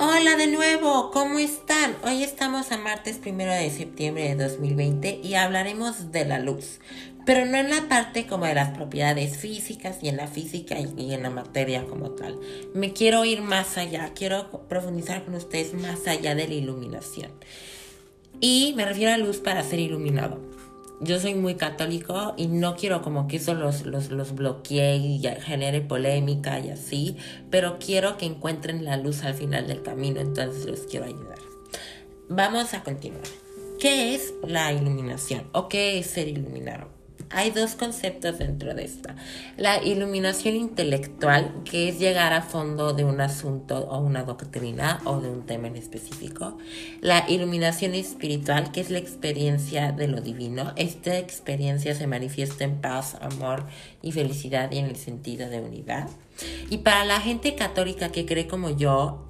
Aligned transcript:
Hola 0.00 0.36
de 0.36 0.46
nuevo, 0.46 1.10
¿cómo 1.10 1.40
están? 1.40 1.96
Hoy 2.04 2.22
estamos 2.22 2.70
a 2.70 2.78
martes 2.78 3.18
primero 3.18 3.50
de 3.50 3.68
septiembre 3.68 4.28
de 4.28 4.48
2020 4.48 5.20
y 5.24 5.34
hablaremos 5.34 6.12
de 6.12 6.24
la 6.24 6.38
luz, 6.38 6.78
pero 7.26 7.46
no 7.46 7.56
en 7.56 7.68
la 7.68 7.88
parte 7.88 8.28
como 8.28 8.44
de 8.44 8.54
las 8.54 8.70
propiedades 8.70 9.38
físicas 9.38 9.98
y 10.00 10.08
en 10.08 10.16
la 10.16 10.28
física 10.28 10.76
y 10.78 11.12
en 11.12 11.24
la 11.24 11.30
materia 11.30 11.84
como 11.84 12.12
tal. 12.12 12.38
Me 12.74 12.92
quiero 12.92 13.24
ir 13.24 13.42
más 13.42 13.76
allá, 13.76 14.12
quiero 14.14 14.68
profundizar 14.68 15.24
con 15.24 15.34
ustedes 15.34 15.74
más 15.74 16.06
allá 16.06 16.36
de 16.36 16.46
la 16.46 16.54
iluminación. 16.54 17.32
Y 18.40 18.74
me 18.76 18.84
refiero 18.84 19.12
a 19.12 19.18
luz 19.18 19.38
para 19.38 19.64
ser 19.64 19.80
iluminado 19.80 20.38
yo 21.00 21.20
soy 21.20 21.34
muy 21.34 21.54
católico 21.54 22.34
y 22.36 22.48
no 22.48 22.76
quiero 22.76 23.02
como 23.02 23.28
que 23.28 23.36
eso 23.36 23.54
los, 23.54 23.86
los, 23.86 24.10
los 24.10 24.34
bloquee 24.34 24.96
y 24.96 25.22
genere 25.40 25.80
polémica 25.80 26.58
y 26.58 26.70
así, 26.70 27.16
pero 27.50 27.78
quiero 27.78 28.16
que 28.16 28.26
encuentren 28.26 28.84
la 28.84 28.96
luz 28.96 29.24
al 29.24 29.34
final 29.34 29.66
del 29.66 29.82
camino, 29.82 30.20
entonces 30.20 30.66
los 30.66 30.80
quiero 30.80 31.06
ayudar. 31.06 31.38
Vamos 32.28 32.74
a 32.74 32.82
continuar. 32.82 33.22
¿Qué 33.78 34.14
es 34.14 34.34
la 34.44 34.72
iluminación 34.72 35.44
o 35.52 35.68
qué 35.68 35.98
es 35.98 36.08
ser 36.08 36.28
iluminado? 36.28 36.97
Hay 37.30 37.50
dos 37.50 37.74
conceptos 37.74 38.38
dentro 38.38 38.74
de 38.74 38.84
esta. 38.84 39.14
La 39.56 39.82
iluminación 39.82 40.56
intelectual, 40.56 41.62
que 41.64 41.88
es 41.88 41.98
llegar 41.98 42.32
a 42.32 42.42
fondo 42.42 42.94
de 42.94 43.04
un 43.04 43.20
asunto 43.20 43.86
o 43.90 43.98
una 43.98 44.22
doctrina 44.22 45.00
o 45.04 45.20
de 45.20 45.28
un 45.28 45.44
tema 45.44 45.68
en 45.68 45.76
específico. 45.76 46.56
La 47.00 47.28
iluminación 47.28 47.94
espiritual, 47.94 48.72
que 48.72 48.80
es 48.80 48.90
la 48.90 48.98
experiencia 48.98 49.92
de 49.92 50.08
lo 50.08 50.20
divino. 50.20 50.72
Esta 50.76 51.18
experiencia 51.18 51.94
se 51.94 52.06
manifiesta 52.06 52.64
en 52.64 52.80
paz, 52.80 53.16
amor 53.20 53.66
y 54.02 54.12
felicidad 54.12 54.72
y 54.72 54.78
en 54.78 54.86
el 54.86 54.96
sentido 54.96 55.50
de 55.50 55.60
unidad. 55.60 56.08
Y 56.70 56.78
para 56.78 57.04
la 57.04 57.20
gente 57.20 57.54
católica 57.56 58.10
que 58.10 58.24
cree 58.24 58.46
como 58.46 58.70
yo 58.70 59.26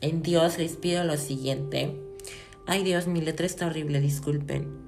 en 0.00 0.22
Dios, 0.22 0.58
les 0.58 0.76
pido 0.76 1.02
lo 1.02 1.16
siguiente. 1.16 1.96
Ay 2.66 2.84
Dios, 2.84 3.06
mi 3.06 3.20
letra 3.20 3.46
está 3.46 3.66
horrible, 3.66 4.00
disculpen 4.00 4.85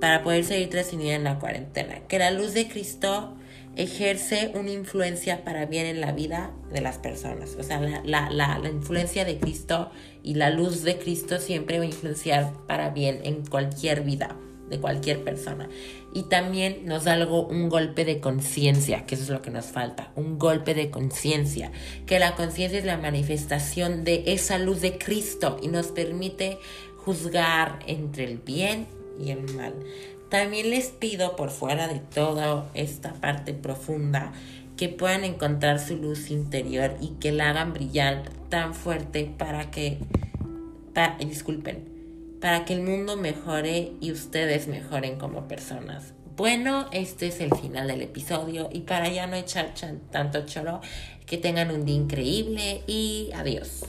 para 0.00 0.22
poder 0.22 0.44
seguir 0.44 0.70
trascendiendo 0.70 1.16
en 1.16 1.24
la 1.24 1.38
cuarentena. 1.38 2.00
Que 2.08 2.18
la 2.18 2.30
luz 2.30 2.54
de 2.54 2.68
Cristo 2.68 3.36
ejerce 3.76 4.52
una 4.54 4.70
influencia 4.70 5.44
para 5.44 5.66
bien 5.66 5.86
en 5.86 6.00
la 6.00 6.12
vida 6.12 6.50
de 6.72 6.80
las 6.80 6.98
personas. 6.98 7.56
O 7.58 7.62
sea, 7.62 7.80
la, 7.80 8.30
la, 8.30 8.58
la, 8.58 8.68
influencia 8.68 9.24
de 9.24 9.38
Cristo 9.38 9.90
y 10.22 10.34
la 10.34 10.50
luz 10.50 10.82
de 10.82 10.98
Cristo 10.98 11.38
siempre 11.38 11.78
va 11.78 11.84
a 11.84 11.88
influenciar 11.88 12.52
para 12.66 12.90
bien 12.90 13.20
en 13.24 13.44
cualquier 13.44 14.02
vida 14.02 14.36
de 14.70 14.80
cualquier 14.80 15.22
persona. 15.22 15.68
Y 16.12 16.24
también 16.24 16.86
nos 16.86 17.04
da 17.04 17.12
algo, 17.12 17.46
un 17.46 17.68
golpe 17.68 18.04
de 18.04 18.20
conciencia, 18.20 19.06
que 19.06 19.14
eso 19.14 19.24
es 19.24 19.30
lo 19.30 19.42
que 19.42 19.50
nos 19.50 19.66
falta, 19.66 20.10
un 20.16 20.38
golpe 20.38 20.74
de 20.74 20.90
conciencia, 20.90 21.70
que 22.06 22.18
la 22.18 22.34
conciencia 22.34 22.78
es 22.78 22.84
la 22.84 22.96
manifestación 22.96 24.04
de 24.04 24.24
esa 24.26 24.58
luz 24.58 24.80
de 24.80 24.98
Cristo 24.98 25.58
y 25.62 25.68
nos 25.68 25.88
permite 25.88 26.58
juzgar 26.96 27.78
entre 27.86 28.24
el 28.24 28.38
bien 28.38 28.86
y 29.20 29.30
el 29.30 29.52
mal. 29.54 29.74
También 30.28 30.70
les 30.70 30.88
pido 30.88 31.36
por 31.36 31.50
fuera 31.50 31.88
de 31.88 32.00
toda 32.00 32.68
esta 32.74 33.14
parte 33.14 33.54
profunda 33.54 34.32
que 34.76 34.88
puedan 34.88 35.24
encontrar 35.24 35.80
su 35.80 35.96
luz 35.96 36.30
interior 36.30 36.96
y 37.00 37.10
que 37.20 37.32
la 37.32 37.50
hagan 37.50 37.72
brillar 37.72 38.24
tan 38.48 38.74
fuerte 38.74 39.32
para 39.38 39.70
que, 39.70 39.98
disculpen, 41.20 41.84
para 42.40 42.64
que 42.64 42.74
el 42.74 42.82
mundo 42.82 43.16
mejore 43.16 43.92
y 44.00 44.12
ustedes 44.12 44.68
mejoren 44.68 45.18
como 45.18 45.48
personas. 45.48 46.12
Bueno, 46.36 46.86
este 46.92 47.28
es 47.28 47.40
el 47.40 47.54
final 47.54 47.88
del 47.88 48.02
episodio 48.02 48.68
y 48.70 48.80
para 48.80 49.08
ya 49.08 49.26
no 49.26 49.36
echar 49.36 49.72
tanto 50.10 50.44
choro, 50.44 50.82
que 51.24 51.38
tengan 51.38 51.70
un 51.70 51.84
día 51.84 51.96
increíble 51.96 52.82
y 52.86 53.30
adiós. 53.34 53.86